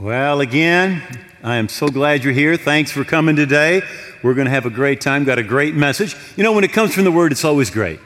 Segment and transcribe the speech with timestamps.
[0.00, 1.02] Well, again,
[1.42, 2.56] I am so glad you're here.
[2.56, 3.82] Thanks for coming today.
[4.22, 5.24] We're going to have a great time.
[5.24, 6.16] Got a great message.
[6.38, 8.00] You know, when it comes from the Word, it's always great.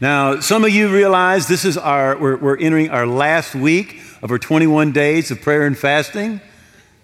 [0.00, 4.32] Now, some of you realize this is our, we're, we're entering our last week of
[4.32, 6.40] our 21 days of prayer and fasting.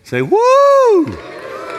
[0.02, 1.06] Say, woo!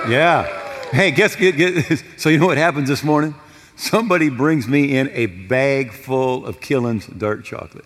[0.08, 0.48] Yeah.
[0.92, 3.36] Hey, guess, get, get, so you know what happens this morning?
[3.76, 7.84] Somebody brings me in a bag full of Killen's dark chocolate.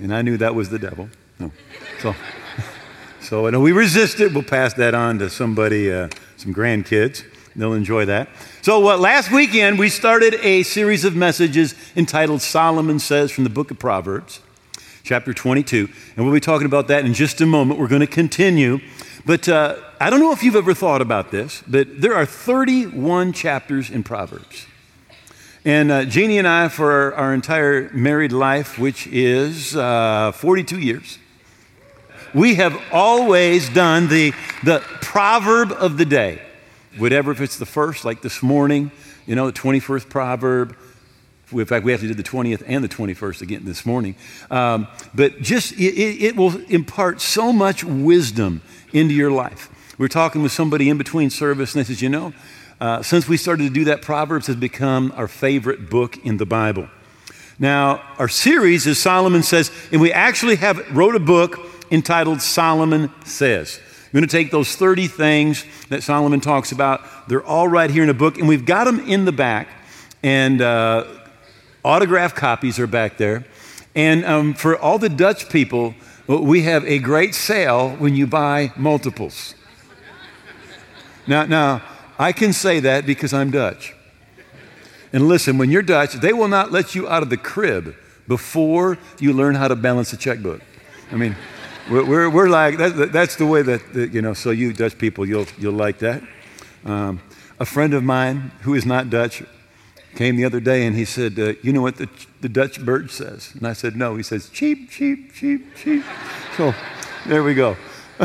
[0.00, 1.10] And I knew that was the devil.
[1.38, 1.52] No.
[2.02, 2.16] So,
[3.20, 4.34] so and we resist it.
[4.34, 7.22] We'll pass that on to somebody, uh, some grandkids.
[7.54, 8.28] They'll enjoy that.
[8.60, 13.50] So, what last weekend we started a series of messages entitled Solomon Says from the
[13.50, 14.40] book of Proverbs,
[15.04, 15.88] chapter 22.
[16.16, 17.78] And we'll be talking about that in just a moment.
[17.78, 18.80] We're going to continue.
[19.24, 23.32] But uh, I don't know if you've ever thought about this, but there are 31
[23.32, 24.66] chapters in Proverbs.
[25.64, 30.80] And uh, Jeannie and I, for our, our entire married life, which is uh, 42
[30.80, 31.18] years,
[32.34, 34.32] we have always done the,
[34.64, 36.40] the proverb of the day.
[36.98, 38.90] Whatever, if it's the first, like this morning,
[39.26, 40.76] you know, the 21st proverb.
[41.52, 44.16] In fact, we have to do the 20th and the 21st again this morning.
[44.50, 49.68] Um, but just, it, it will impart so much wisdom into your life.
[49.98, 52.32] We are talking with somebody in between service, and they says, you know,
[52.80, 56.46] uh, since we started to do that, Proverbs has become our favorite book in the
[56.46, 56.88] Bible.
[57.58, 61.60] Now, our series is Solomon Says, and we actually have wrote a book
[61.92, 63.78] entitled Solomon Says.
[64.06, 67.28] I'm going to take those 30 things that Solomon talks about.
[67.28, 69.68] They're all right here in a book, and we've got them in the back.
[70.22, 71.06] And uh,
[71.84, 73.44] autograph copies are back there.
[73.94, 75.94] And um, for all the Dutch people,
[76.26, 79.54] we have a great sale when you buy multiples.
[81.26, 81.82] Now, now,
[82.18, 83.94] I can say that because I'm Dutch.
[85.12, 87.94] And listen, when you're Dutch, they will not let you out of the crib
[88.28, 90.60] before you learn how to balance a checkbook.
[91.10, 91.36] I mean,
[91.90, 94.96] we're, we're, we're like, that, that's the way that, that, you know, so you Dutch
[94.98, 96.22] people, you'll, you'll like that.
[96.84, 97.20] Um,
[97.58, 99.42] a friend of mine who is not Dutch
[100.14, 102.08] came the other day and he said, uh, You know what the,
[102.40, 103.52] the Dutch bird says?
[103.54, 104.16] And I said, No.
[104.16, 106.04] He says, Cheep, cheep, cheep, cheep.
[106.56, 106.74] So
[107.26, 107.76] there we go.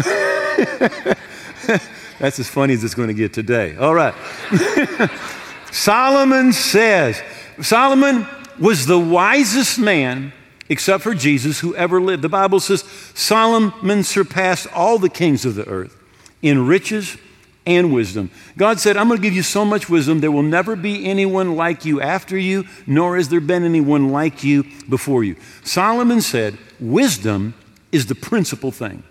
[2.20, 3.76] That's as funny as it's going to get today.
[3.78, 4.14] All right.
[5.72, 7.22] Solomon says,
[7.62, 8.28] Solomon
[8.60, 10.34] was the wisest man
[10.70, 12.22] except for Jesus, who ever lived.
[12.22, 12.84] The Bible says
[13.14, 15.96] Solomon surpassed all the kings of the earth
[16.42, 17.18] in riches
[17.66, 18.32] and wisdom.
[18.58, 21.56] God said, I'm going to give you so much wisdom, there will never be anyone
[21.56, 25.36] like you after you, nor has there been anyone like you before you.
[25.64, 27.54] Solomon said, Wisdom
[27.92, 29.04] is the principal thing.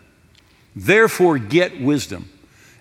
[0.75, 2.31] Therefore, get wisdom.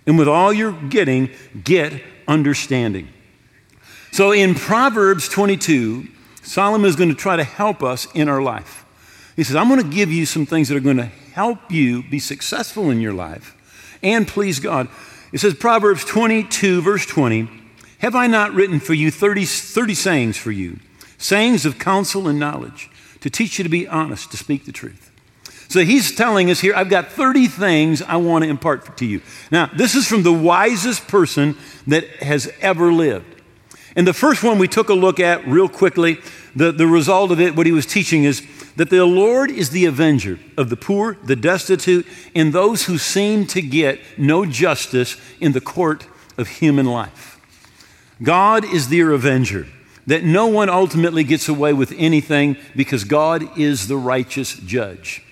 [0.07, 1.30] And with all you're getting,
[1.63, 3.07] get understanding.
[4.12, 6.07] So in Proverbs 22,
[6.45, 8.85] Solomon is going to try to help us in our life.
[9.35, 12.03] He says, I'm going to give you some things that are going to help you
[12.03, 13.56] be successful in your life
[14.06, 14.88] and please God.
[15.33, 17.50] It says, Proverbs 22, verse 20,
[18.00, 20.79] Have I not written for you 30, 30 sayings for you,
[21.17, 22.89] sayings of counsel and knowledge,
[23.22, 25.12] to teach you to be honest, to speak the truth?
[25.67, 29.22] So he's telling us here, I've got 30 things I want to impart to you.
[29.51, 31.57] Now, this is from the wisest person
[31.88, 33.34] that has ever lived.
[33.95, 36.19] And the first one we took a look at real quickly,
[36.56, 38.45] the, the result of it, what he was teaching is
[38.75, 43.47] that the Lord is the avenger of the poor, the destitute, and those who seem
[43.47, 46.07] to get no justice in the court
[46.38, 47.39] of human life.
[48.22, 49.67] God is the avenger,
[50.07, 55.23] that no one ultimately gets away with anything because God is the righteous judge.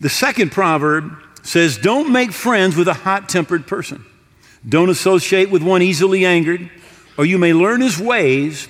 [0.00, 4.04] The second proverb says, Don't make friends with a hot tempered person.
[4.68, 6.70] Don't associate with one easily angered
[7.16, 8.68] or you may learn his ways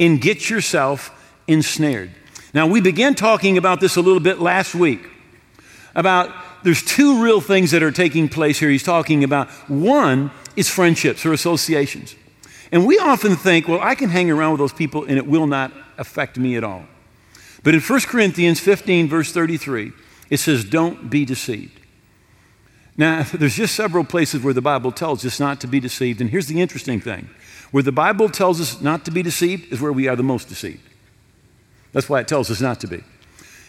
[0.00, 1.10] and get yourself
[1.46, 2.10] ensnared.
[2.54, 5.08] Now, we began talking about this a little bit last week
[5.94, 8.70] about there's two real things that are taking place here.
[8.70, 12.14] He's talking about one is friendships or associations.
[12.70, 15.46] And we often think, well, I can hang around with those people and it will
[15.46, 16.84] not affect me at all.
[17.62, 19.92] But in 1 Corinthians 15, verse 33,
[20.30, 21.78] it says, Don't be deceived.
[22.96, 26.20] Now, there's just several places where the Bible tells us not to be deceived.
[26.20, 27.28] And here's the interesting thing
[27.72, 30.48] where the Bible tells us not to be deceived is where we are the most
[30.48, 30.88] deceived.
[31.92, 33.02] That's why it tells us not to be.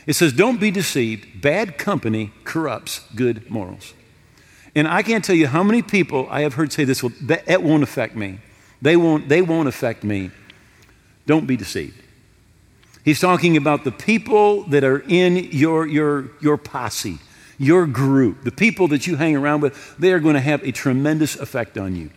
[0.05, 1.41] It says, Don't be deceived.
[1.41, 3.93] Bad company corrupts good morals.
[4.75, 7.45] And I can't tell you how many people I have heard say this, well, that,
[7.45, 8.39] that won't affect me.
[8.81, 10.31] They won't, they won't affect me.
[11.25, 12.01] Don't be deceived.
[13.05, 17.19] He's talking about the people that are in your, your, your posse,
[17.57, 20.71] your group, the people that you hang around with, they are going to have a
[20.71, 22.09] tremendous effect on you.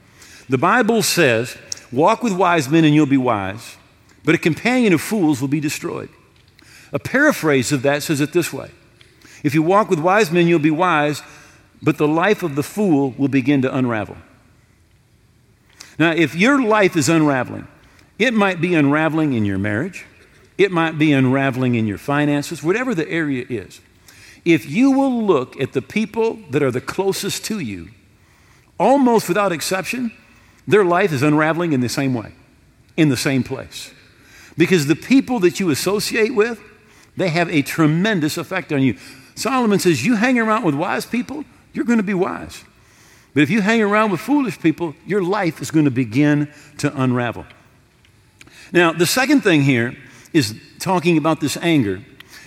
[0.49, 1.57] The Bible says
[1.93, 3.77] Walk with wise men and you'll be wise,
[4.25, 6.09] but a companion of fools will be destroyed.
[6.93, 8.71] A paraphrase of that says it this way
[9.43, 11.23] If you walk with wise men, you'll be wise,
[11.83, 14.17] but the life of the fool will begin to unravel.
[15.99, 17.67] Now, if your life is unraveling,
[18.19, 20.05] it might be unraveling in your marriage,
[20.59, 23.81] it might be unraveling in your finances, whatever the area is.
[24.45, 27.91] If you will look at the people that are the closest to you,
[28.79, 30.13] almost without exception,
[30.67, 32.33] their life is unraveling in the same way,
[32.97, 33.93] in the same place.
[34.57, 36.61] Because the people that you associate with,
[37.17, 38.97] they have a tremendous effect on you.
[39.35, 42.65] Solomon says, You hang around with wise people, you're going to be wise.
[43.35, 46.91] But if you hang around with foolish people, your life is going to begin to
[47.01, 47.45] unravel.
[48.73, 49.95] Now, the second thing here
[50.33, 52.03] is talking about this anger,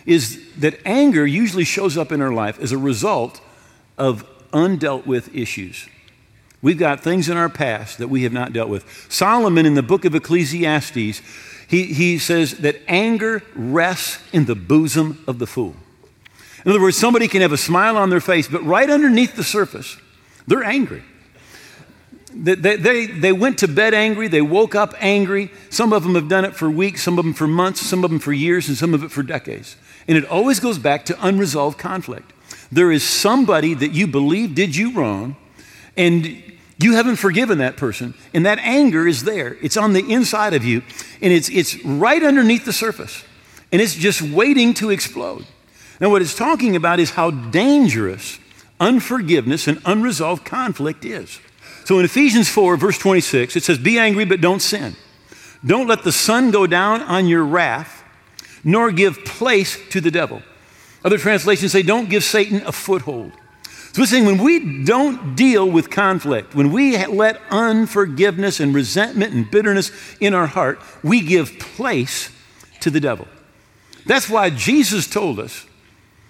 [0.05, 3.39] is that anger usually shows up in our life as a result
[3.97, 5.87] of undealt with issues.
[6.61, 9.07] We've got things in our past that we have not dealt with.
[9.11, 11.21] Solomon in the book of Ecclesiastes,
[11.67, 15.75] he, he says that anger rests in the bosom of the fool.
[16.65, 19.43] In other words, somebody can have a smile on their face, but right underneath the
[19.43, 19.97] surface,
[20.47, 21.03] they're angry.
[22.33, 25.51] They, they, they went to bed angry, they woke up angry.
[25.69, 28.11] Some of them have done it for weeks, some of them for months, some of
[28.11, 29.77] them for years, and some of it for decades.
[30.07, 32.33] And it always goes back to unresolved conflict.
[32.71, 35.37] There is somebody that you believe did you wrong,
[35.97, 36.43] and
[36.79, 39.57] you haven't forgiven that person, and that anger is there.
[39.61, 40.81] It's on the inside of you,
[41.21, 43.23] and it's, it's right underneath the surface,
[43.71, 45.45] and it's just waiting to explode.
[45.99, 48.39] Now, what it's talking about is how dangerous
[48.79, 51.39] unforgiveness and unresolved conflict is.
[51.83, 54.95] So in Ephesians 4, verse 26, it says, Be angry, but don't sin.
[55.65, 58.03] Don't let the sun go down on your wrath,
[58.63, 60.41] nor give place to the devil.
[61.03, 63.33] Other translations say, Don't give Satan a foothold.
[63.93, 69.33] So it's saying when we don't deal with conflict, when we let unforgiveness and resentment
[69.33, 72.29] and bitterness in our heart, we give place
[72.81, 73.27] to the devil.
[74.05, 75.65] That's why Jesus told us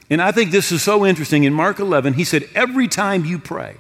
[0.10, 1.44] and I think this is so interesting.
[1.44, 3.78] In Mark 11, he said, Every time you pray,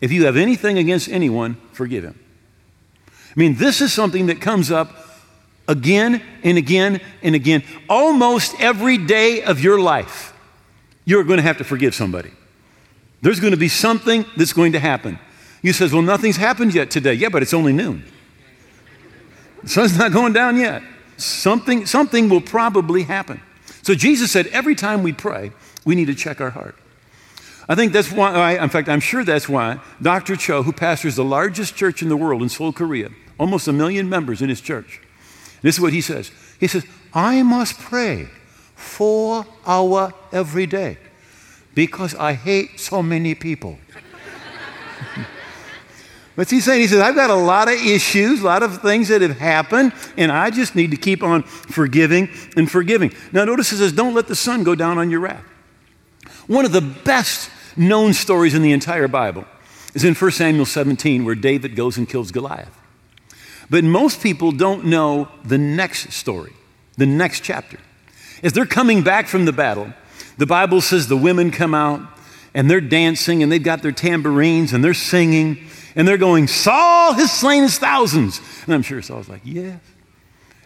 [0.00, 2.18] if you have anything against anyone, forgive him.
[3.08, 4.90] I mean, this is something that comes up
[5.68, 7.62] again and again and again.
[7.88, 10.34] Almost every day of your life,
[11.04, 12.32] you're going to have to forgive somebody.
[13.22, 15.18] There's going to be something that's going to happen.
[15.62, 18.04] You says, "Well, nothing's happened yet today." Yeah, but it's only noon.
[19.62, 20.82] The sun's not going down yet.
[21.16, 23.40] Something, something will probably happen.
[23.82, 25.52] So Jesus said every time we pray,
[25.84, 26.76] we need to check our heart.
[27.68, 30.36] I think that's why, in fact, I'm sure that's why Dr.
[30.36, 34.08] Cho, who pastors the largest church in the world in Seoul, Korea, almost a million
[34.08, 35.00] members in his church,
[35.62, 36.32] this is what he says.
[36.58, 38.28] He says, I must pray
[38.74, 40.96] four hour every day
[41.74, 43.78] because I hate so many people.
[46.34, 46.80] What's he saying?
[46.80, 49.92] He says, I've got a lot of issues, a lot of things that have happened,
[50.16, 53.12] and I just need to keep on forgiving and forgiving.
[53.32, 55.44] Now, notice he says, Don't let the sun go down on your wrath.
[56.46, 59.44] One of the best known stories in the entire Bible
[59.94, 62.76] is in 1 Samuel 17, where David goes and kills Goliath.
[63.68, 66.52] But most people don't know the next story,
[66.96, 67.78] the next chapter.
[68.42, 69.92] As they're coming back from the battle,
[70.40, 72.00] the Bible says the women come out
[72.54, 75.58] and they're dancing and they've got their tambourines and they're singing
[75.94, 78.40] and they're going, Saul has slain his thousands.
[78.64, 79.78] And I'm sure Saul's like, yes.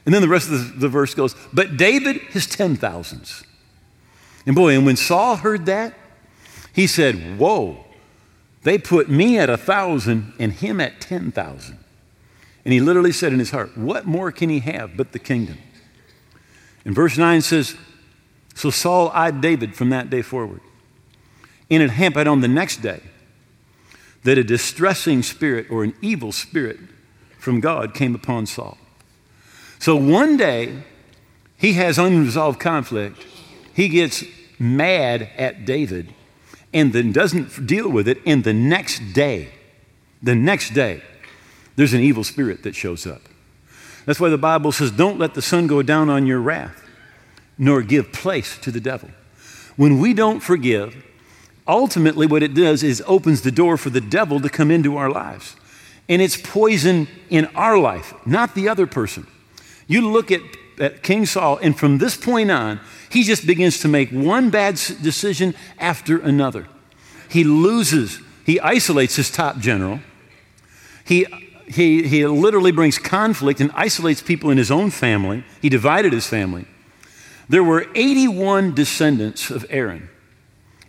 [0.06, 3.42] And then the rest of the, the verse goes, but David his ten thousands.
[4.46, 5.92] And boy, and when Saul heard that,
[6.72, 7.84] he said, Whoa,
[8.62, 11.80] they put me at a thousand and him at ten thousand.
[12.64, 15.58] And he literally said in his heart, What more can he have but the kingdom?
[16.84, 17.76] And verse 9 says,
[18.54, 20.60] So Saul eyed David from that day forward.
[21.70, 23.00] And it happened on the next day
[24.22, 26.78] that a distressing spirit or an evil spirit
[27.38, 28.78] from God came upon Saul.
[29.78, 30.82] So one day,
[31.56, 33.26] he has unresolved conflict.
[33.74, 34.24] He gets
[34.58, 36.14] mad at David
[36.72, 38.18] and then doesn't deal with it.
[38.26, 39.50] And the next day,
[40.22, 41.02] the next day,
[41.76, 43.22] there's an evil spirit that shows up.
[44.06, 46.83] That's why the Bible says, Don't let the sun go down on your wrath,
[47.58, 49.10] nor give place to the devil.
[49.76, 51.04] When we don't forgive,
[51.66, 55.10] ultimately what it does is opens the door for the devil to come into our
[55.10, 55.56] lives.
[56.08, 59.26] And it's poison in our life, not the other person.
[59.86, 60.40] You look at,
[60.78, 62.80] at King Saul, and from this point on,
[63.10, 66.66] he just begins to make one bad decision after another.
[67.28, 70.00] He loses, he isolates his top general.
[71.04, 71.26] He,
[71.66, 75.44] he, he literally brings conflict and isolates people in his own family.
[75.62, 76.66] He divided his family.
[77.48, 80.08] There were 81 descendants of Aaron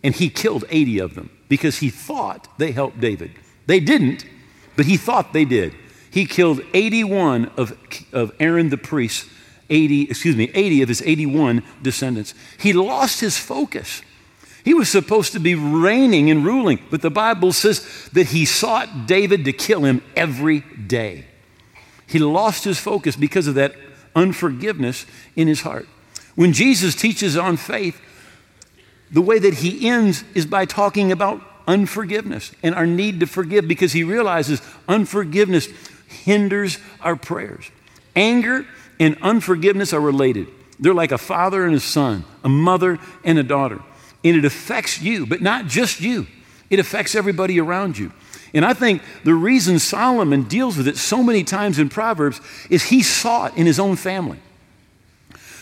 [0.06, 3.32] and he killed 80 of them because he thought they helped David.
[3.66, 4.24] They didn't,
[4.76, 5.74] but he thought they did.
[6.12, 7.76] He killed 81 of,
[8.14, 9.28] of Aaron the priest,
[9.70, 12.36] 80, excuse me, 80 of his 81 descendants.
[12.60, 14.04] He lost his focus
[14.64, 19.08] He was supposed to be reigning and ruling, but the Bible says that he sought
[19.08, 21.26] David to kill him every day.
[22.08, 23.76] He lost his focus because of that
[24.16, 25.88] unforgiveness in his heart.
[26.36, 28.00] When Jesus teaches on faith,
[29.12, 33.68] the way that he ends is by talking about unforgiveness and our need to forgive
[33.68, 35.68] because he realizes unforgiveness
[36.08, 37.70] hinders our prayers.
[38.16, 38.66] Anger
[39.00, 40.48] and unforgiveness are related.
[40.80, 43.82] They're like a father and a son, a mother and a daughter.
[44.24, 46.28] And it affects you, but not just you,
[46.70, 48.12] it affects everybody around you.
[48.54, 52.84] And I think the reason Solomon deals with it so many times in Proverbs is
[52.84, 54.40] he saw it in his own family.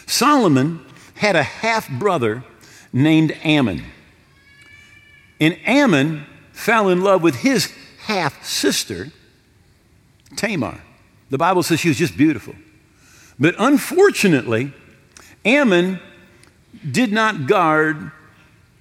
[0.05, 2.43] Solomon had a half brother
[2.91, 3.83] named Amnon.
[5.39, 7.73] And Amnon fell in love with his
[8.05, 9.11] half sister,
[10.35, 10.81] Tamar.
[11.29, 12.55] The Bible says she was just beautiful.
[13.39, 14.71] But unfortunately,
[15.43, 15.99] Amnon
[16.89, 18.11] did not guard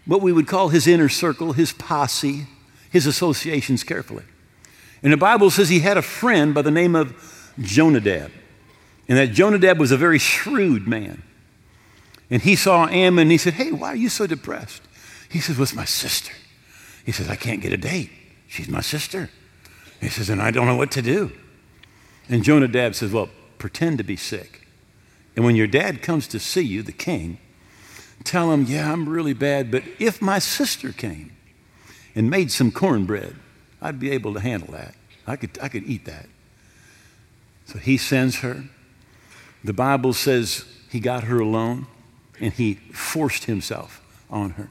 [0.04, 2.46] what we would call his inner circle, his posse,
[2.90, 4.24] his associations carefully.
[5.02, 8.30] And the Bible says he had a friend by the name of Jonadab.
[9.12, 11.22] And that Jonadab was a very shrewd man.
[12.30, 14.80] And he saw Amnon and he said, Hey, why are you so depressed?
[15.28, 16.32] He says, What's my sister?
[17.04, 18.08] He says, I can't get a date.
[18.48, 19.28] She's my sister.
[20.00, 21.30] He says, And I don't know what to do.
[22.30, 23.28] And Jonadab says, Well,
[23.58, 24.66] pretend to be sick.
[25.36, 27.36] And when your dad comes to see you, the king,
[28.24, 31.32] tell him, Yeah, I'm really bad, but if my sister came
[32.14, 33.36] and made some cornbread,
[33.82, 34.94] I'd be able to handle that.
[35.26, 36.30] I could, I could eat that.
[37.66, 38.64] So he sends her.
[39.64, 41.86] The Bible says he got her alone
[42.40, 44.00] and he forced himself
[44.30, 44.70] on her.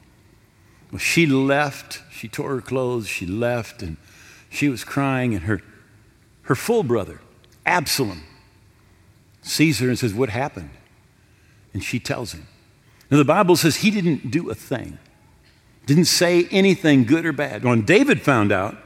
[0.91, 2.01] Well, she left.
[2.11, 3.07] She tore her clothes.
[3.07, 3.97] She left, and
[4.49, 5.33] she was crying.
[5.33, 5.61] And her,
[6.43, 7.21] her full brother,
[7.65, 8.23] Absalom,
[9.41, 10.71] sees her and says, What happened?
[11.73, 12.47] And she tells him.
[13.09, 14.97] Now, the Bible says he didn't do a thing,
[15.85, 17.63] didn't say anything good or bad.
[17.63, 18.77] When David found out,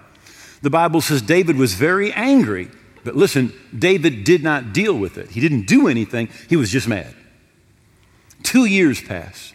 [0.61, 2.69] the Bible says David was very angry.
[3.05, 5.29] But listen, David did not deal with it.
[5.29, 7.13] He didn't do anything, he was just mad.
[8.41, 9.53] Two years pass,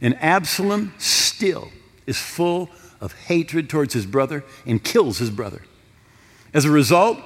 [0.00, 1.70] and Absalom still
[2.06, 2.68] is full
[3.00, 5.62] of hatred towards his brother and kills his brother.
[6.52, 7.18] As a result,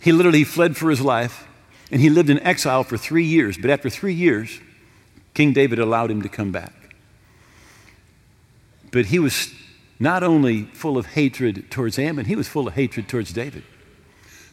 [0.00, 1.46] he literally fled for his life
[1.92, 3.56] and he lived in exile for three years.
[3.58, 4.60] But after three years,
[5.34, 6.72] King David allowed him to come back.
[8.90, 9.52] But he was
[10.00, 13.62] not only full of hatred towards Amnon, he was full of hatred towards David.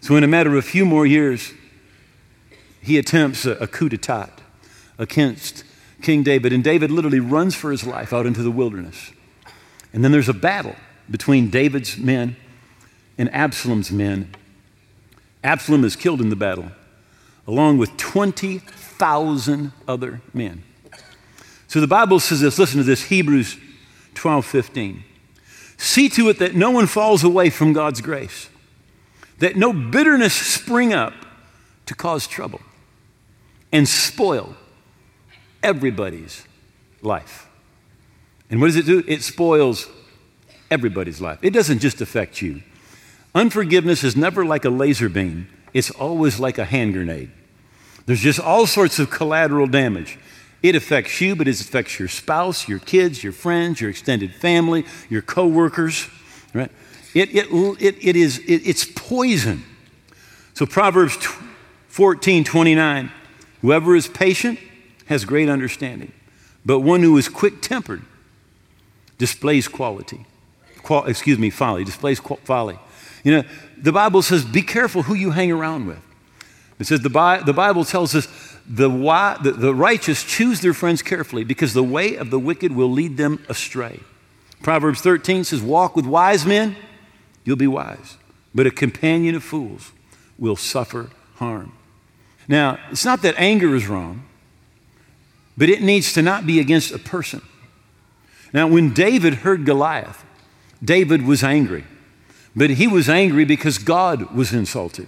[0.01, 1.53] So, in a matter of a few more years,
[2.81, 4.29] he attempts a, coup d'etat
[4.97, 5.63] against
[6.01, 6.53] King David.
[6.53, 9.11] And David literally runs for his life out into the wilderness.
[9.93, 10.75] And then there's a battle
[11.09, 12.35] between David's men
[13.17, 14.33] and Absalom's men.
[15.43, 16.71] Absalom is killed in the battle,
[17.47, 20.63] along with 20,000 other men.
[21.67, 23.57] So the Bible says this, listen to this, Hebrews
[24.15, 25.03] 12 15.
[25.77, 28.49] See to it that no one falls away from God's grace,
[29.39, 31.13] that no bitterness spring up
[31.85, 32.61] to cause trouble
[33.71, 34.55] and spoil
[35.63, 36.45] everybody's
[37.01, 37.47] life.
[38.49, 39.03] And what does it do?
[39.07, 39.87] It spoils
[40.71, 41.39] everybody's life.
[41.41, 42.61] It doesn't just affect you.
[43.35, 47.31] Unforgiveness is never like a laser beam, it's always like a hand grenade.
[48.05, 50.17] There's just all sorts of collateral damage.
[50.63, 54.83] It affects you, but it affects your spouse, your kids, your friends, your extended family,
[55.09, 56.09] your coworkers,
[56.53, 56.71] right?
[57.13, 59.63] It, it, it, it is, it, it's poison.
[60.53, 61.15] So Proverbs
[61.87, 63.11] 14, 29,
[63.61, 64.59] whoever is patient
[65.05, 66.11] has great understanding,
[66.65, 68.03] but one who is quick tempered
[69.17, 70.25] displays quality.
[70.83, 72.79] Qual, excuse me, folly, displays folly.
[73.23, 73.43] You know,
[73.77, 75.99] the Bible says, be careful who you hang around with.
[76.79, 78.27] It says the, Bi- the Bible tells us
[78.67, 78.87] the,
[79.41, 83.17] the, the righteous choose their friends carefully because the way of the wicked will lead
[83.17, 83.99] them astray.
[84.61, 86.75] Proverbs 13 says, Walk with wise men,
[87.49, 88.15] you'll be wise,
[88.53, 89.91] but a companion of fools
[90.37, 91.73] will suffer harm.
[92.47, 94.23] Now, it's not that anger is wrong,
[95.57, 97.41] but it needs to not be against a person.
[98.53, 100.23] Now, when David heard Goliath,
[100.83, 101.85] David was angry,
[102.55, 105.07] but he was angry because God was insulted.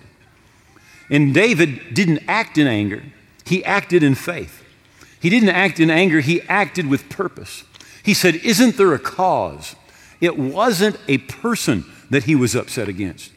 [1.12, 3.03] And David didn't act in anger,
[3.45, 4.63] he acted in faith.
[5.19, 7.65] He didn't act in anger, he acted with purpose.
[8.01, 9.75] He said, Isn't there a cause?
[10.19, 13.32] It wasn't a person that he was upset against.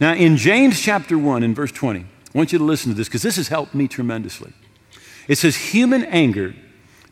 [0.00, 3.08] Now, in James chapter 1, in verse 20, I want you to listen to this
[3.08, 4.52] because this has helped me tremendously.
[5.26, 6.54] It says, Human anger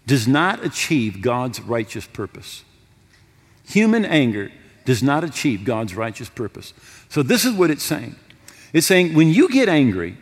[0.07, 2.65] does not achieve God's righteous purpose.
[3.65, 4.53] Human anger
[4.85, 6.73] does not achieve God's righteous purpose.
[7.09, 8.17] So, this is what it's saying
[8.73, 10.17] it's saying when you get angry,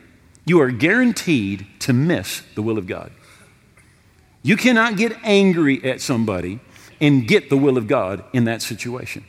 [0.46, 3.10] you are guaranteed to miss the will of God.
[4.42, 6.60] You cannot get angry at somebody
[7.00, 9.24] and get the will of God in that situation.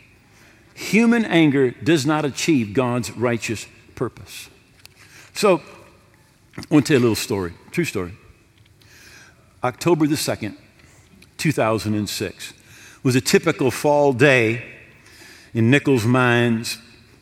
[0.76, 3.66] Human anger does not achieve God's righteous
[3.96, 4.50] purpose.
[5.34, 5.62] So,
[6.58, 8.14] I want to tell you a little story, true story.
[9.64, 10.56] October the 2nd,
[11.38, 12.54] 2006,
[13.04, 14.64] was a typical fall day
[15.54, 16.78] in Nickel Mines,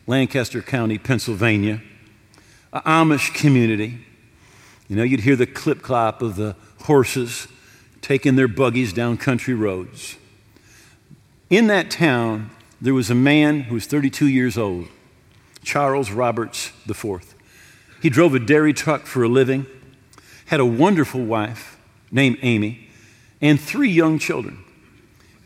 [0.08, 1.80] Lancaster County, Pennsylvania,
[2.72, 4.04] an Amish community.
[4.88, 7.46] You know, you'd hear the clip clop of the horses
[8.02, 10.16] taking their buggies down country roads.
[11.50, 12.50] In that town,
[12.84, 14.88] there was a man who was 32 years old,
[15.62, 17.34] Charles Roberts IV.
[18.02, 19.64] He drove a dairy truck for a living,
[20.44, 21.78] had a wonderful wife
[22.10, 22.90] named Amy,
[23.40, 24.62] and three young children.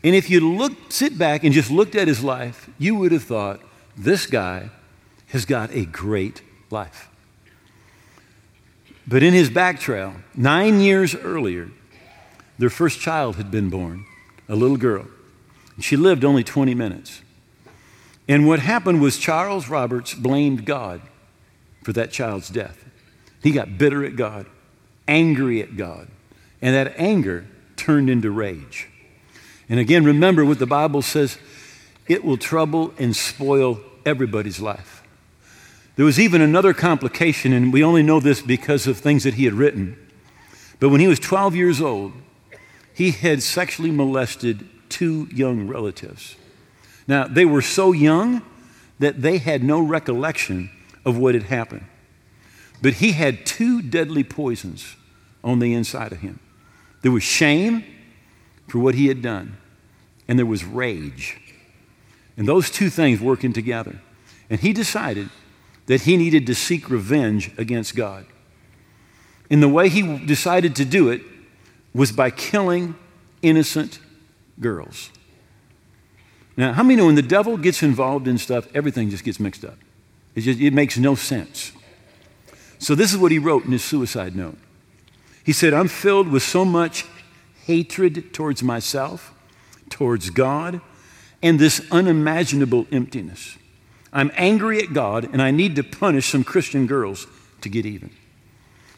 [0.03, 3.23] And if you look, sit back and just looked at his life, you would have
[3.23, 3.61] thought,
[3.95, 4.69] this guy
[5.27, 7.07] has got a great life.
[9.07, 11.71] But in his back trail, nine years earlier,
[12.57, 14.03] their first child had been born,
[14.49, 15.07] a little girl.
[15.75, 17.21] And she lived only 20 minutes.
[18.29, 21.01] And what happened was Charles Roberts blamed God
[21.83, 22.85] for that child's death.
[23.41, 24.45] He got bitter at God,
[25.07, 26.07] angry at God,
[26.61, 28.87] and that anger turned into rage.
[29.67, 31.39] And again, remember what the Bible says
[32.07, 35.01] it will trouble and spoil everybody's life.
[35.95, 39.45] There was even another complication, and we only know this because of things that he
[39.45, 39.97] had written.
[40.79, 42.13] But when he was 12 years old,
[42.93, 46.35] he had sexually molested two young relatives.
[47.09, 48.43] Now, they were so young
[48.99, 50.69] that they had no recollection
[51.03, 51.87] of what had happened.
[52.83, 54.95] But he had two deadly poisons
[55.43, 56.39] on the inside of him
[57.01, 57.83] there was shame
[58.67, 59.57] for what he had done,
[60.27, 61.39] and there was rage.
[62.37, 63.99] And those two things working together.
[64.49, 65.29] And he decided
[65.87, 68.25] that he needed to seek revenge against God.
[69.49, 71.21] And the way he decided to do it
[71.93, 72.95] was by killing
[73.41, 73.99] innocent
[74.59, 75.09] girls.
[76.59, 79.63] Now, how many know when the devil gets involved in stuff, everything just gets mixed
[79.63, 79.77] up?
[80.35, 81.71] It, just, it makes no sense.
[82.79, 84.57] So, this is what he wrote in his suicide note.
[85.45, 87.05] He said, I'm filled with so much
[87.63, 89.33] hatred towards myself,
[89.89, 90.81] towards God,
[91.41, 93.57] and this unimaginable emptiness.
[94.11, 97.25] I'm angry at God, and I need to punish some Christian girls
[97.61, 98.11] to get even.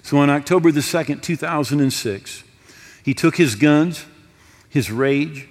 [0.02, 2.44] So, on October the 2nd, 2006,
[3.04, 4.04] he took his guns,
[4.68, 5.48] his rage,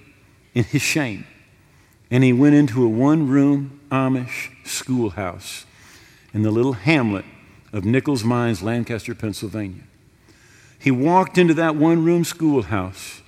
[0.53, 1.25] and his shame,
[2.11, 5.65] and he went into a one room Amish schoolhouse
[6.33, 7.25] in the little hamlet
[7.73, 9.83] of Nickel Mines, Lancaster, Pennsylvania.
[10.77, 13.21] He walked into that one room schoolhouse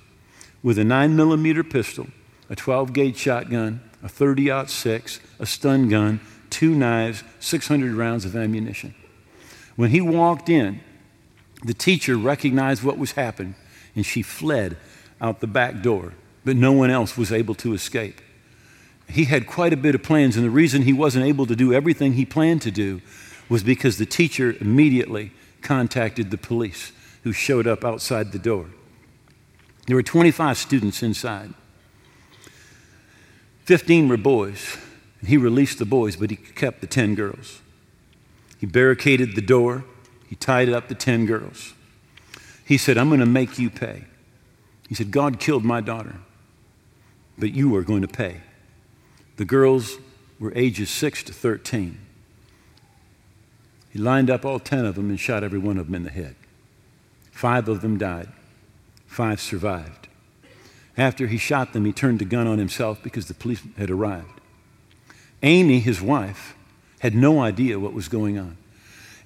[0.62, 2.08] with a 9 millimeter pistol,
[2.50, 6.20] a 12 gauge shotgun, a 30 6, a stun gun,
[6.50, 8.94] two knives, 600 rounds of ammunition.
[9.76, 10.80] When he walked in,
[11.64, 13.54] the teacher recognized what was happening
[13.96, 14.76] and she fled
[15.20, 16.12] out the back door,
[16.44, 18.20] but no one else was able to escape.
[19.08, 21.72] He had quite a bit of plans, and the reason he wasn't able to do
[21.72, 23.00] everything he planned to do
[23.48, 28.66] was because the teacher immediately contacted the police who showed up outside the door.
[29.86, 31.52] There were 25 students inside.
[33.64, 34.76] 15 were boys,
[35.20, 37.60] and he released the boys, but he kept the 10 girls.
[38.58, 39.84] He barricaded the door,
[40.28, 41.74] he tied up the 10 girls.
[42.64, 44.04] He said, I'm going to make you pay.
[44.88, 46.16] He said, God killed my daughter,
[47.38, 48.40] but you are going to pay.
[49.36, 49.96] The girls
[50.38, 51.98] were ages 6 to 13.
[53.90, 56.10] He lined up all 10 of them and shot every one of them in the
[56.10, 56.34] head.
[57.30, 58.28] Five of them died,
[59.06, 60.08] five survived.
[60.96, 64.40] After he shot them, he turned the gun on himself because the police had arrived.
[65.42, 66.56] Amy, his wife,
[67.00, 68.56] had no idea what was going on.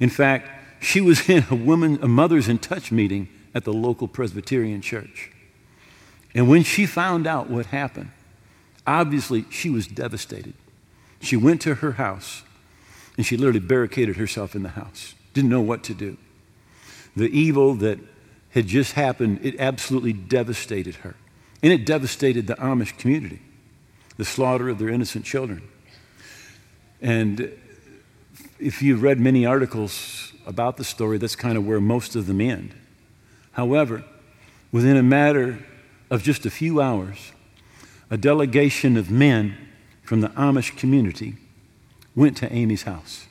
[0.00, 0.48] In fact,
[0.80, 5.30] she was in a woman, a mothers in touch meeting at the local Presbyterian church.
[6.34, 8.10] And when she found out what happened,
[8.88, 10.54] obviously she was devastated.
[11.20, 12.42] She went to her house
[13.16, 16.16] and she literally barricaded herself in the house, didn't know what to do.
[17.16, 17.98] The evil that
[18.50, 21.16] had just happened, it absolutely devastated her.
[21.62, 23.42] And it devastated the Amish community,
[24.16, 25.68] the slaughter of their innocent children.
[27.02, 27.52] And
[28.58, 32.40] if you've read many articles about the story, that's kind of where most of them
[32.40, 32.74] end.
[33.52, 34.04] However,
[34.70, 35.58] within a matter
[36.10, 37.32] of just a few hours,
[38.10, 39.56] a delegation of men
[40.02, 41.36] from the Amish community
[42.16, 43.26] went to Amy's house.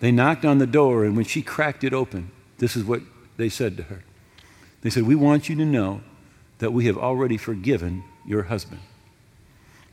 [0.00, 3.02] They knocked on the door, and when she cracked it open, this is what
[3.36, 4.02] they said to her.
[4.82, 6.00] They said, We want you to know
[6.58, 8.80] that we have already forgiven your husband.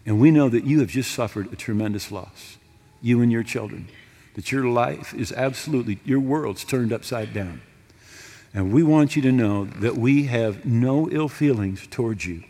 [0.06, 2.58] And we know that you have just suffered a tremendous loss,
[3.02, 3.88] you and your children,
[4.36, 7.62] that your life is absolutely, your world's turned upside down.
[8.54, 12.44] And we want you to know that we have no ill feelings towards you.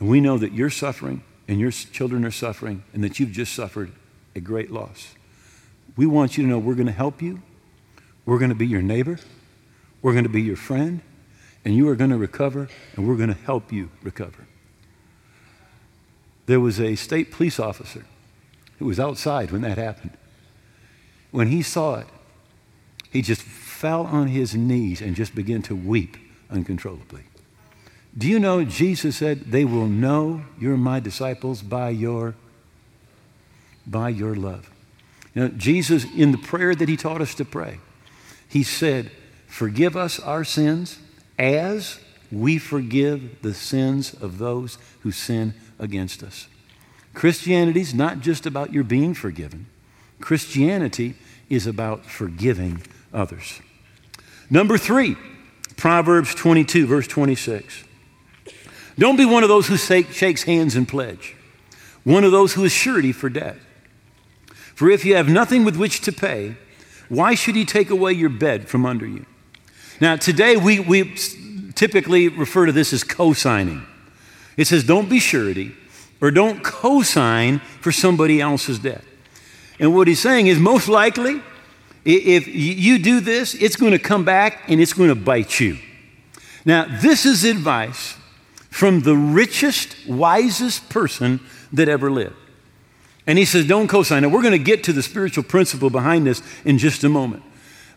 [0.00, 3.54] And we know that you're suffering and your children are suffering and that you've just
[3.54, 3.92] suffered
[4.34, 5.14] a great loss.
[5.96, 7.42] We want you to know we're going to help you.
[8.24, 9.18] We're going to be your neighbor.
[10.02, 11.02] We're going to be your friend.
[11.64, 14.46] And you are going to recover, and we're going to help you recover.
[16.46, 18.06] There was a state police officer
[18.78, 20.16] who was outside when that happened.
[21.30, 22.06] When he saw it,
[23.12, 26.16] he just fell on his knees and just began to weep
[26.50, 27.24] uncontrollably.
[28.16, 32.34] Do you know Jesus said, They will know you're my disciples by your,
[33.86, 34.70] by your love.
[35.34, 37.78] You know, Jesus, in the prayer that he taught us to pray,
[38.48, 39.10] he said,
[39.46, 40.98] Forgive us our sins
[41.38, 42.00] as
[42.32, 46.46] we forgive the sins of those who sin against us.
[47.14, 49.66] Christianity is not just about your being forgiven,
[50.20, 51.14] Christianity
[51.48, 53.60] is about forgiving others.
[54.48, 55.16] Number three,
[55.76, 57.84] Proverbs 22, verse 26.
[58.98, 61.36] Don't be one of those who shakes hands and pledge,
[62.04, 63.56] one of those who is surety for debt.
[64.74, 66.56] For if you have nothing with which to pay,
[67.08, 69.26] why should he take away your bed from under you?
[70.00, 71.14] Now, today we, we
[71.74, 73.84] typically refer to this as co signing.
[74.56, 75.72] It says, don't be surety
[76.20, 79.04] or don't co sign for somebody else's debt.
[79.78, 81.42] And what he's saying is, most likely,
[82.04, 85.78] if you do this, it's going to come back and it's going to bite you.
[86.64, 88.16] Now, this is advice
[88.70, 91.40] from the richest, wisest person
[91.72, 92.36] that ever lived.
[93.26, 94.22] And he says, Don't co sign.
[94.22, 97.42] Now, we're going to get to the spiritual principle behind this in just a moment.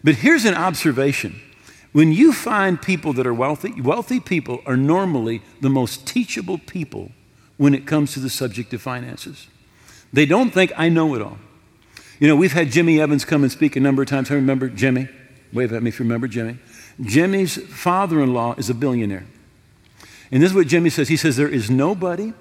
[0.03, 1.39] But here's an observation.
[1.93, 7.12] When you find people that are wealthy, wealthy people are normally the most teachable people
[7.57, 9.47] when it comes to the subject of finances.
[10.12, 11.38] They don't think, I know it all.
[12.19, 14.31] You know, we've had Jimmy Evans come and speak a number of times.
[14.31, 15.07] I remember Jimmy.
[15.51, 16.57] Wave at me if you remember Jimmy.
[17.01, 19.25] Jimmy's father in law is a billionaire.
[20.33, 21.09] And this is what Jimmy says.
[21.09, 22.33] He says, There is nobody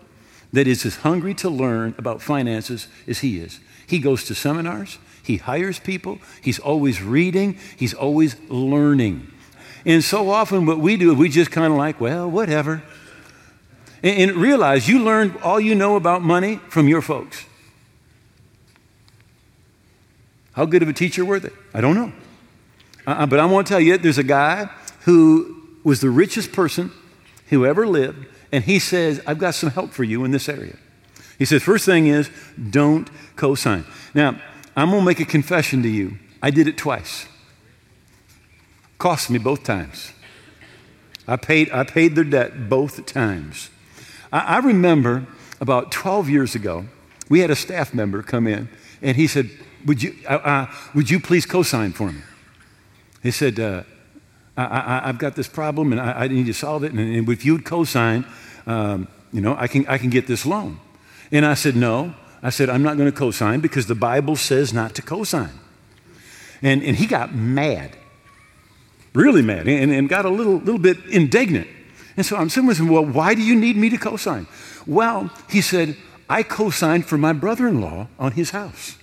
[0.50, 3.60] that is as hungry to learn about finances as he is.
[3.86, 9.30] He goes to seminars, he hires people, he's always reading, he's always learning.
[9.84, 12.82] And so often, what we do, is we just kind of like, well, whatever.
[14.02, 17.44] And, and realize you learned all you know about money from your folks.
[20.52, 21.50] How good of a teacher were they?
[21.74, 22.12] I don't know.
[23.06, 26.90] Uh, but I want to tell you, there's a guy who was the richest person
[27.48, 30.76] who ever lived, and he says, I've got some help for you in this area.
[31.38, 32.30] He says, first thing is,
[32.70, 33.84] don't co sign.
[34.14, 34.40] Now,
[34.76, 36.18] I'm going to make a confession to you.
[36.42, 37.26] I did it twice.
[38.98, 40.12] Cost me both times.
[41.26, 43.70] I paid, I paid their debt both times.
[44.32, 45.26] I, I remember
[45.60, 46.86] about 12 years ago,
[47.28, 48.68] we had a staff member come in,
[49.00, 49.50] and he said,
[49.86, 52.20] Would you, uh, uh, would you please co sign for me?
[53.22, 53.84] He said, uh,
[54.56, 56.92] I, have got this problem and I, I, need to solve it.
[56.92, 58.26] And, and if you would co-sign,
[58.66, 60.78] um, you know, I can, I can get this loan.
[61.30, 62.14] And I said, no.
[62.42, 65.58] I said, I'm not going to co-sign because the Bible says not to co-sign.
[66.60, 67.96] And, and he got mad,
[69.14, 71.68] really mad, and, and got a little, little bit indignant.
[72.16, 74.46] And so I'm saying, well, why do you need me to co-sign?
[74.86, 75.96] Well, he said,
[76.28, 78.96] I co-signed for my brother-in-law on his house.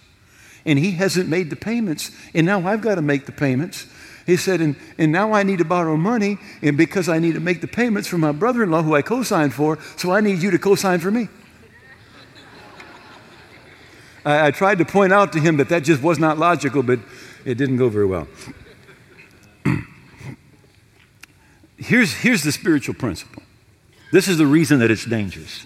[0.65, 3.87] And he hasn't made the payments, and now I've got to make the payments.
[4.29, 7.39] He said, and, and now I need to borrow money, and because I need to
[7.39, 10.21] make the payments for my brother in law who I co signed for, so I
[10.21, 11.29] need you to co sign for me.
[14.23, 16.99] I, I tried to point out to him that that just was not logical, but
[17.43, 18.27] it didn't go very well.
[21.77, 23.41] here's, here's the spiritual principle
[24.11, 25.65] this is the reason that it's dangerous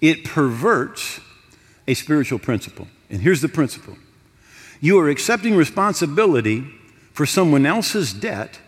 [0.00, 1.20] it perverts
[1.88, 2.88] a spiritual principle.
[3.10, 3.96] And here's the principle
[4.80, 6.66] you are accepting responsibility
[7.12, 8.60] for someone else's debt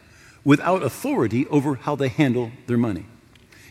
[0.45, 3.07] without authority over how they handle their money.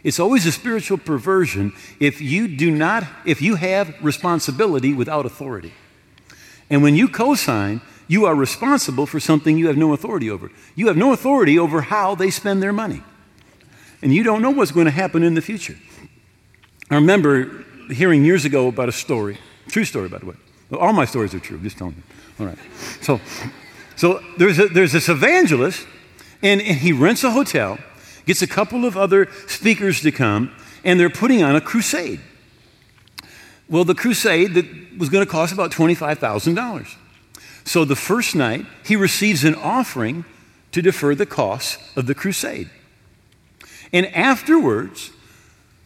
[0.03, 5.73] It's always a spiritual perversion if you do not, if you have responsibility without authority.
[6.69, 10.51] And when you co-sign, you are responsible for something you have no authority over.
[10.75, 13.01] You have no authority over how they spend their money.
[14.01, 15.77] And you don't know what's going to happen in the future.
[16.89, 19.37] I remember hearing years ago about a story,
[19.69, 20.35] true story, by the way.
[20.77, 22.03] All my stories are true, just telling you.
[22.39, 22.57] All right.
[23.01, 23.21] So
[23.95, 25.85] so there's, a, there's this evangelist,
[26.41, 27.77] and, and he rents a hotel,
[28.25, 30.51] gets a couple of other speakers to come,
[30.83, 32.19] and they're putting on a crusade.
[33.69, 34.65] Well, the crusade that
[34.97, 36.95] was going to cost about $25,000.
[37.65, 40.25] So the first night, he receives an offering
[40.71, 42.69] to defer the costs of the crusade.
[43.93, 45.11] And afterwards,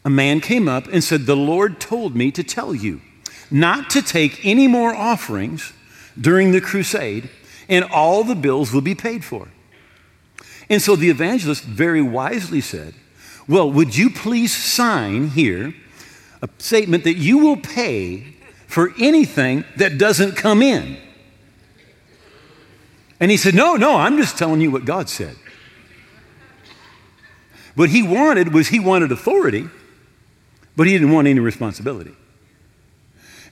[0.03, 3.01] a man came up and said, The Lord told me to tell you
[3.51, 5.73] not to take any more offerings
[6.19, 7.29] during the crusade
[7.69, 9.49] and all the bills will be paid for.
[10.69, 12.93] And so the evangelist very wisely said,
[13.47, 15.73] Well, would you please sign here
[16.41, 18.35] a statement that you will pay
[18.67, 20.97] for anything that doesn't come in?
[23.19, 25.35] And he said, No, no, I'm just telling you what God said.
[27.75, 29.69] What he wanted was he wanted authority,
[30.75, 32.15] but he didn't want any responsibility.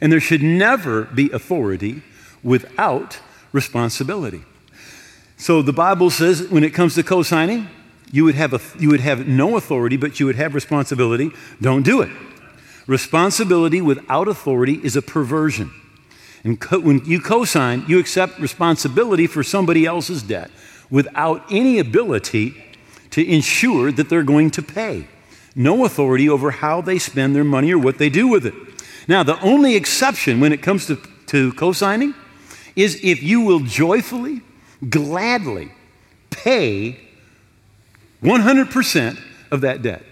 [0.01, 2.01] And there should never be authority
[2.43, 3.19] without
[3.56, 4.44] responsibility.
[5.38, 7.68] So the Bible says when it comes to co signing,
[8.12, 11.32] you would, have you would have no authority, but you would have responsibility.
[11.62, 12.12] Don't do it.
[12.86, 15.72] Responsibility without authority is a perversion.
[16.44, 20.52] And co- when you co sign, you accept responsibility for somebody else's debt
[20.91, 22.54] without any ability
[23.10, 25.08] to ensure that they're going to pay.
[25.56, 28.54] No authority over how they spend their money or what they do with it.
[29.08, 32.13] Now, the only exception when it comes to, to co signing
[32.75, 34.41] is if you will joyfully,
[34.89, 35.71] gladly
[36.29, 36.99] pay
[38.21, 39.19] 100%
[39.51, 40.03] of that debt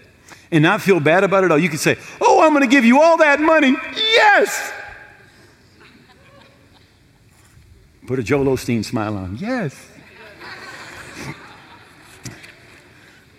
[0.50, 1.58] and not feel bad about it all.
[1.58, 3.74] You can say, Oh, I'm going to give you all that money.
[3.96, 4.72] Yes.
[8.06, 9.36] Put a Joel Osteen smile on.
[9.36, 9.74] Yes.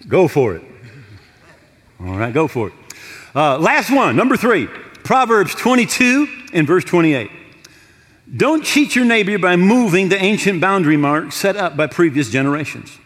[0.07, 0.63] go for it.
[1.99, 2.73] All right, go for it.
[3.33, 4.67] Uh, last one, number three
[5.03, 7.29] Proverbs 22 and verse 28.
[8.33, 12.97] Don't cheat your neighbor by moving the ancient boundary marks set up by previous generations.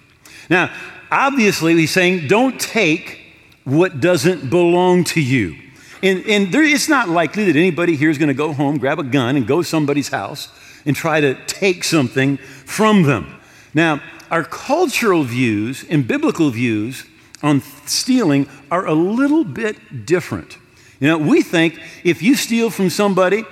[0.50, 0.74] Now,
[1.12, 3.20] obviously, he's saying don't take
[3.66, 5.56] what doesn't belong to you.
[6.02, 9.00] And, and there, it's not likely that anybody here is going to go home, grab
[9.00, 10.48] a gun, and go to somebody's house
[10.86, 13.36] and try to take something from them.
[13.74, 14.02] Now,
[14.32, 17.06] our cultural views and biblical views
[17.44, 20.58] on stealing are a little bit different.
[21.00, 23.44] You know, we think if you steal from somebody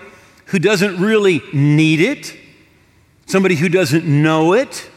[0.48, 2.36] who doesn't really need it,
[3.26, 4.90] somebody who doesn't know it,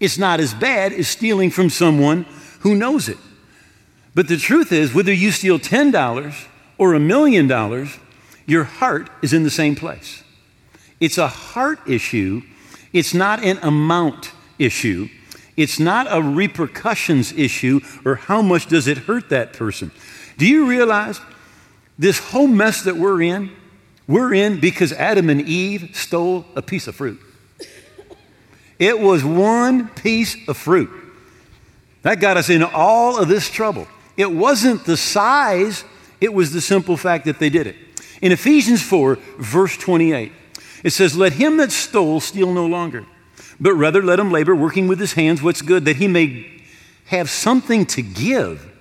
[0.00, 2.24] it's not as bad as stealing from someone
[2.60, 3.18] who knows it.
[4.14, 6.46] But the truth is, whether you steal $10
[6.78, 7.98] or a million dollars,
[8.46, 10.22] your heart is in the same place.
[11.00, 12.42] It's a heart issue,
[12.92, 15.08] it's not an amount issue.
[15.56, 19.90] It's not a repercussions issue or how much does it hurt that person.
[20.36, 21.20] Do you realize
[21.98, 23.50] this whole mess that we're in,
[24.08, 27.20] we're in because Adam and Eve stole a piece of fruit.
[28.78, 30.90] It was one piece of fruit.
[32.02, 33.86] That got us in all of this trouble.
[34.16, 35.84] It wasn't the size,
[36.20, 37.76] it was the simple fact that they did it.
[38.22, 40.32] In Ephesians 4, verse 28,
[40.82, 43.04] it says, Let him that stole steal no longer,
[43.60, 46.62] but rather let him labor, working with his hands what's good, that he may
[47.06, 48.72] have something to give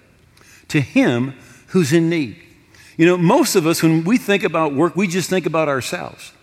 [0.69, 1.33] to him
[1.67, 2.41] who's in need.
[2.97, 6.33] You know, most of us, when we think about work, we just think about ourselves.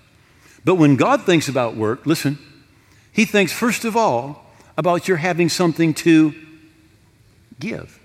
[0.65, 2.39] But when God thinks about work, listen,
[3.13, 4.47] He thinks first of all
[4.79, 6.33] about your having something to
[7.59, 8.01] give.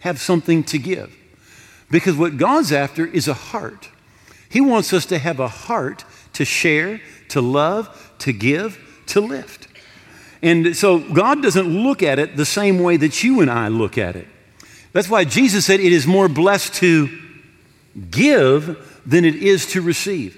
[0.00, 1.14] Have something to give.
[1.90, 3.88] Because what God's after is a heart.
[4.48, 9.68] He wants us to have a heart to share, to love, to give, to lift.
[10.42, 13.98] And so God doesn't look at it the same way that you and I look
[13.98, 14.26] at it.
[14.92, 17.08] That's why Jesus said it is more blessed to
[18.10, 20.36] give than it is to receive.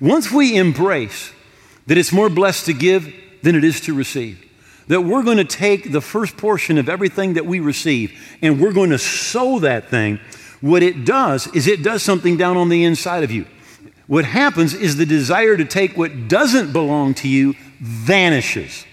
[0.00, 1.32] Once we embrace
[1.86, 4.42] that it's more blessed to give than it is to receive,
[4.88, 8.72] that we're going to take the first portion of everything that we receive and we're
[8.72, 10.20] going to sow that thing,
[10.60, 13.46] what it does is it does something down on the inside of you.
[14.06, 18.84] What happens is the desire to take what doesn't belong to you vanishes.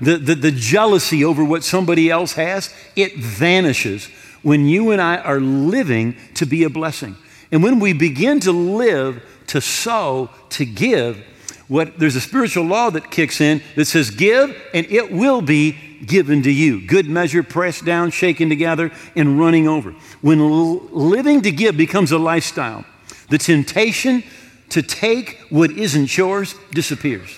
[0.00, 4.10] The, the, the jealousy over what somebody else has, it vanishes
[4.46, 7.16] when you and I are living to be a blessing.
[7.50, 11.16] And when we begin to live, to sow, to give,
[11.66, 15.72] what there's a spiritual law that kicks in that says give and it will be
[16.06, 16.86] given to you.
[16.86, 19.90] Good measure pressed down, shaken together and running over.
[20.20, 22.84] When l- living to give becomes a lifestyle,
[23.30, 24.22] the temptation
[24.68, 27.36] to take what isn't yours disappears.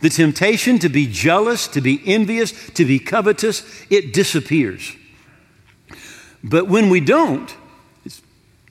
[0.00, 4.96] The temptation to be jealous, to be envious, to be covetous, it disappears.
[6.42, 7.54] But when we don't,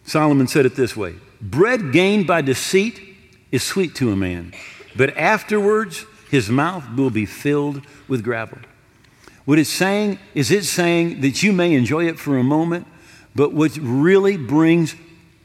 [0.04, 3.02] Solomon said it this way bread gained by deceit
[3.52, 4.54] is sweet to a man,
[4.96, 8.58] but afterwards his mouth will be filled with gravel.
[9.46, 12.88] What it's saying is it's saying that you may enjoy it for a moment,
[13.36, 14.96] but what really brings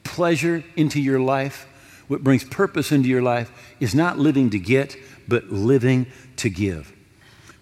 [0.04, 1.66] pleasure into your life,
[2.08, 6.92] what brings purpose into your life, is not living to get, but living to give.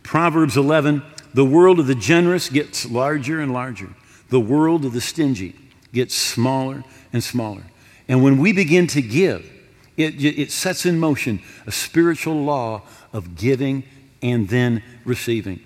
[0.02, 3.88] Proverbs 11 the world of the generous gets larger and larger
[4.34, 5.54] the world of the stingy
[5.92, 7.62] gets smaller and smaller.
[8.08, 9.48] And when we begin to give,
[9.96, 13.84] it, it sets in motion a spiritual law of giving
[14.20, 15.60] and then receiving.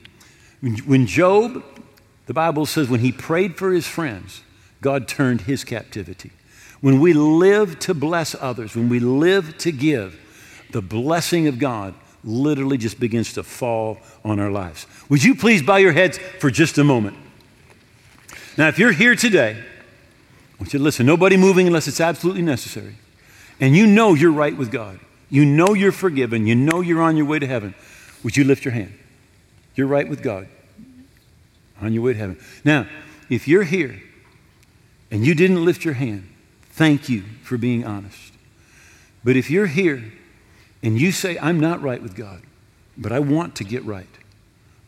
[0.84, 1.64] When Job
[2.26, 4.42] The Bible says when he prayed for his friends,
[4.82, 6.30] God turned his captivity.
[6.82, 10.20] When we live to bless others, when we live to give,
[10.72, 14.86] the blessing of God literally just begins to fall on our lives.
[15.08, 17.16] Would you please bow your heads for just a moment?
[18.58, 21.06] Now, if you're here today, I want you to listen.
[21.06, 22.96] Nobody moving unless it's absolutely necessary.
[23.60, 24.98] And you know you're right with God.
[25.30, 26.44] You know you're forgiven.
[26.46, 27.74] You know you're on your way to heaven.
[28.24, 28.98] Would you lift your hand?
[29.76, 30.48] You're right with God.
[31.80, 32.40] On your way to heaven.
[32.64, 32.88] Now,
[33.30, 34.02] if you're here
[35.12, 36.28] and you didn't lift your hand,
[36.70, 38.32] thank you for being honest.
[39.22, 40.12] But if you're here
[40.82, 42.42] and you say, I'm not right with God,
[42.96, 44.06] but I want to get right,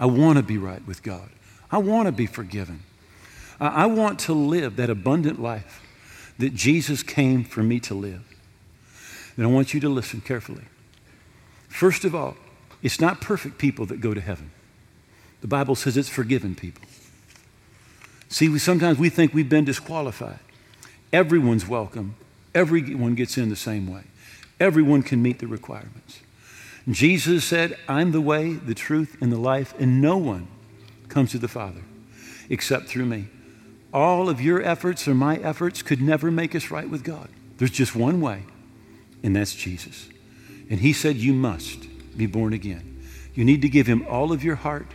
[0.00, 1.28] I want to be right with God,
[1.70, 2.82] I want to be forgiven,
[3.60, 5.82] I want to live that abundant life
[6.38, 8.24] that Jesus came for me to live,
[9.36, 10.64] And I want you to listen carefully.
[11.68, 12.36] First of all,
[12.82, 14.50] it's not perfect people that go to heaven.
[15.42, 16.84] The Bible says it's forgiven people.
[18.30, 20.38] See, we, sometimes we think we've been disqualified.
[21.12, 22.14] Everyone's welcome.
[22.54, 24.04] Everyone gets in the same way.
[24.58, 26.20] Everyone can meet the requirements.
[26.88, 30.48] Jesus said, I'm the way, the truth, and the life, and no one
[31.08, 31.82] comes to the Father
[32.48, 33.26] except through me.
[33.92, 37.28] All of your efforts or my efforts could never make us right with God.
[37.58, 38.44] There's just one way,
[39.22, 40.08] and that's Jesus.
[40.70, 43.02] And He said, You must be born again.
[43.34, 44.86] You need to give Him all of your heart,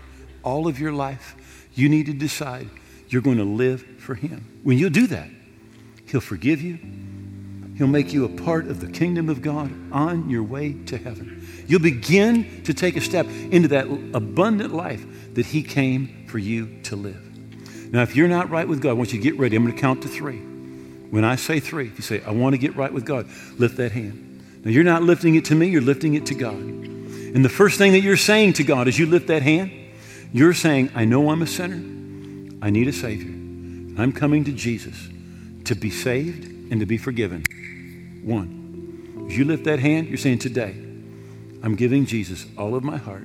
[0.44, 1.36] all of your life.
[1.74, 2.70] You need to decide
[3.10, 4.60] you're going to live for Him.
[4.64, 5.30] When you do that,
[6.06, 6.80] He'll forgive you.
[7.78, 11.46] He'll make you a part of the kingdom of God on your way to heaven.
[11.68, 16.82] You'll begin to take a step into that abundant life that He came for you
[16.84, 17.35] to live.
[17.92, 19.56] Now, if you're not right with God, I want you to get ready.
[19.56, 20.40] I'm going to count to three.
[20.40, 23.78] When I say three, if you say, I want to get right with God, lift
[23.78, 24.44] that hand.
[24.64, 26.56] Now, you're not lifting it to me, you're lifting it to God.
[26.56, 29.72] And the first thing that you're saying to God as you lift that hand,
[30.34, 31.76] you're saying, I know I'm a sinner.
[32.62, 33.32] I need a Savior.
[34.02, 35.10] I'm coming to Jesus
[35.66, 37.44] to be saved and to be forgiven.
[38.24, 39.28] One.
[39.28, 40.72] As you lift that hand, you're saying, Today,
[41.64, 43.24] I'm giving Jesus all of my heart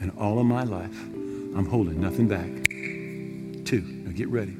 [0.00, 0.96] and all of my life.
[1.56, 2.69] I'm holding nothing back.
[4.10, 4.56] Now get ready.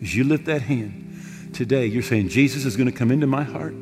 [0.00, 3.42] As you lift that hand, today, you're saying, Jesus is going to come into my
[3.42, 3.74] heart.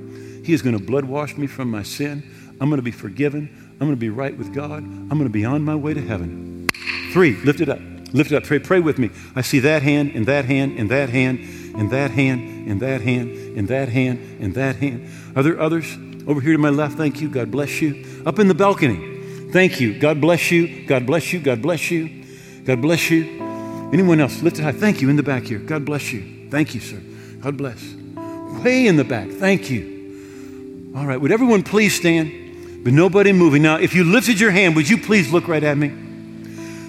[0.42, 2.22] He is going to blood wash me from my sin.
[2.60, 3.50] I'm going to be forgiven.
[3.72, 4.78] I'm going to be right with God.
[4.78, 6.68] I'm going to be on my way to heaven.
[7.12, 7.36] Three.
[7.42, 7.78] Lift it up.
[8.14, 8.44] Lift it up.
[8.44, 9.10] Pray, pray with me.
[9.34, 11.40] I see that hand and that hand and that hand
[11.76, 15.10] and that hand and that hand and that hand and that hand.
[15.36, 15.94] Are there others?
[16.26, 17.28] Over here to my left, thank you.
[17.28, 18.22] God bless you.
[18.24, 19.98] Up in the balcony, thank you.
[19.98, 20.86] God bless you.
[20.86, 21.40] God bless you.
[21.40, 22.24] God bless you.
[22.64, 23.45] God bless you.
[23.92, 24.42] Anyone else?
[24.42, 24.72] Lift it high.
[24.72, 25.58] Thank you in the back here.
[25.58, 26.48] God bless you.
[26.50, 27.00] Thank you, sir.
[27.40, 27.82] God bless.
[28.64, 29.28] Way in the back.
[29.28, 30.92] Thank you.
[30.96, 31.20] All right.
[31.20, 32.82] Would everyone please stand?
[32.84, 33.62] But nobody moving.
[33.62, 35.92] Now, if you lifted your hand, would you please look right at me?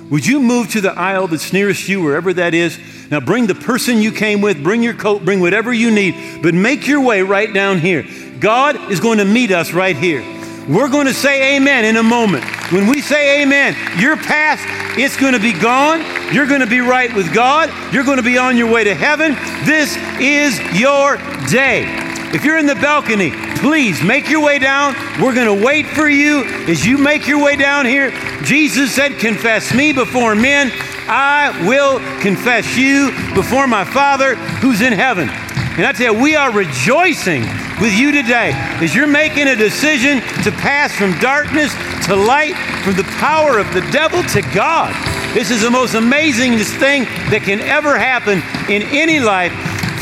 [0.10, 2.80] Would you move to the aisle that's nearest you, wherever that is?
[3.12, 6.54] Now, bring the person you came with, bring your coat, bring whatever you need, but
[6.54, 8.06] make your way right down here.
[8.40, 10.22] God is going to meet us right here.
[10.68, 12.44] We're going to say amen in a moment.
[12.74, 14.66] When we say amen, your past,
[15.00, 16.04] it's going to be gone.
[16.34, 17.72] You're going to be right with God.
[17.94, 19.36] You're going to be on your way to heaven.
[19.64, 21.16] This is your
[21.50, 21.86] day.
[22.34, 24.94] If you're in the balcony, please make your way down.
[25.22, 28.12] We're going to wait for you as you make your way down here.
[28.44, 30.70] Jesus said, Confess me before men.
[31.08, 35.30] I will confess you before my Father who's in heaven.
[35.30, 37.44] And I tell you, we are rejoicing
[37.80, 41.74] with you today as you're making a decision to pass from darkness
[42.08, 44.94] to light, from the power of the devil to God.
[45.34, 49.52] This is the most amazing thing that can ever happen in any life.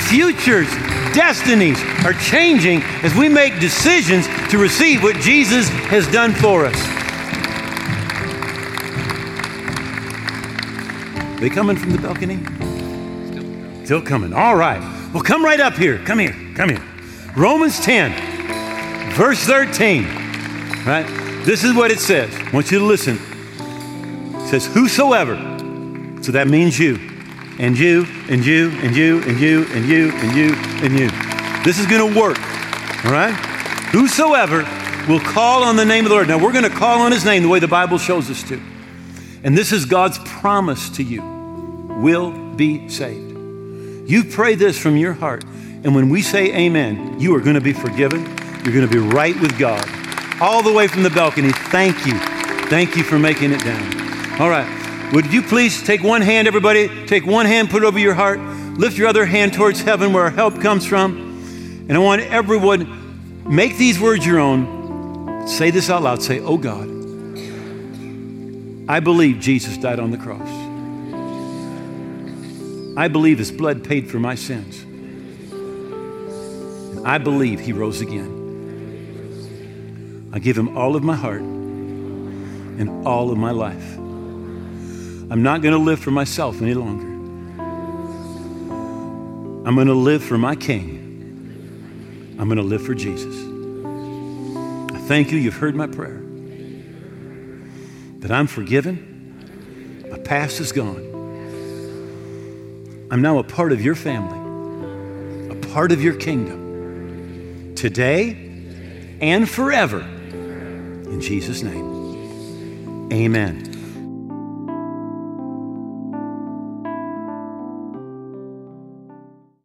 [0.08, 0.70] Futures,
[1.14, 6.76] destinies are changing as we make decisions to receive what Jesus has done for us.
[11.40, 12.40] They coming from the balcony?
[13.84, 14.34] Still coming.
[14.34, 14.80] All right.
[15.14, 16.00] Well, come right up here.
[16.06, 16.36] Come here.
[16.56, 16.82] Come here.
[17.36, 20.06] Romans 10, verse 13.
[20.86, 21.06] Right?
[21.44, 22.34] This is what it says.
[22.34, 23.18] I want you to listen.
[23.18, 25.36] It says, Whosoever,
[26.24, 26.96] so that means you,
[27.60, 31.10] and you, and you, and you, and you, and you, and you, and you.
[31.66, 32.40] This is going to work.
[33.06, 33.34] All right?
[33.92, 34.60] Whosoever
[35.10, 36.30] will call on the name of the Lord.
[36.30, 38.62] Now, we're going to call on his name the way the Bible shows us to.
[39.44, 41.22] And this is God's promise to you
[42.02, 43.38] will be saved.
[44.10, 45.44] You pray this from your heart.
[45.86, 48.26] And when we say amen, you are going to be forgiven.
[48.64, 49.88] You're going to be right with God.
[50.42, 52.18] All the way from the balcony, thank you.
[52.70, 54.42] Thank you for making it down.
[54.42, 54.68] All right.
[55.14, 57.06] Would you please take one hand, everybody?
[57.06, 58.40] Take one hand, put it over your heart.
[58.40, 61.18] Lift your other hand towards heaven where our help comes from.
[61.88, 65.48] And I want everyone, make these words your own.
[65.48, 66.24] Say this out loud.
[66.24, 66.90] Say, Oh God,
[68.90, 70.50] I believe Jesus died on the cross.
[72.98, 74.84] I believe his blood paid for my sins.
[77.06, 78.44] I believe he rose again.
[80.34, 83.96] I give him all of my heart and all of my life.
[83.98, 87.06] I'm not going to live for myself any longer.
[89.68, 92.36] I'm going to live for my King.
[92.40, 93.36] I'm going to live for Jesus.
[94.94, 95.38] I thank you.
[95.38, 96.22] You've heard my prayer.
[98.20, 100.08] That I'm forgiven.
[100.10, 101.14] My past is gone.
[103.12, 104.40] I'm now a part of your family,
[105.52, 106.65] a part of your kingdom,
[107.76, 108.32] today
[109.22, 110.00] and forever.
[110.00, 113.75] In Jesus' name, amen.